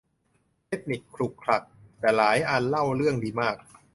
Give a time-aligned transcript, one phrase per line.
[0.67, 1.63] เทคนิคขลุกขลัก
[1.99, 3.55] แต่หลายอันเล่าเรืองดีมาก